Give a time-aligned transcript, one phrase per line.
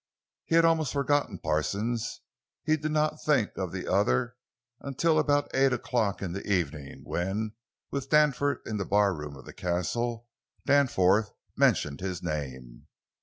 [0.45, 2.21] He had almost forgotten Parsons;
[2.63, 4.33] he did not think of the other
[4.79, 7.51] until about eight o'clock in the evening, when,
[7.91, 10.25] with Danforth in the barroom of the Castle,
[10.65, 12.87] Danforth mentioned his name.